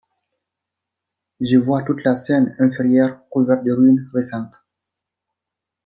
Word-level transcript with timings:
Je 1.41 1.57
vois 1.57 1.83
toute 1.83 2.03
la 2.03 2.15
Seine-Inférieure 2.15 3.19
couverte 3.29 3.63
de 3.63 3.71
ruines 3.71 4.09
récentes. 4.15 4.65